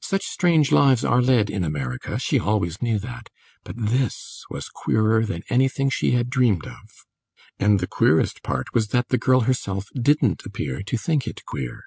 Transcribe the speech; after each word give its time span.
Such 0.00 0.22
strange 0.22 0.70
lives 0.70 1.04
are 1.04 1.20
led 1.20 1.50
in 1.50 1.64
America, 1.64 2.16
she 2.20 2.38
always 2.38 2.80
knew 2.80 2.96
that; 3.00 3.28
but 3.64 3.74
this 3.76 4.44
was 4.48 4.68
queerer 4.68 5.26
than 5.26 5.42
anything 5.50 5.90
she 5.90 6.12
had 6.12 6.30
dreamed 6.30 6.64
of, 6.64 7.04
and 7.58 7.80
the 7.80 7.88
queerest 7.88 8.44
part 8.44 8.72
was 8.72 8.90
that 8.94 9.08
the 9.08 9.18
girl 9.18 9.40
herself 9.50 9.88
didn't 10.00 10.46
appear 10.46 10.84
to 10.84 10.96
think 10.96 11.26
it 11.26 11.44
queer. 11.44 11.82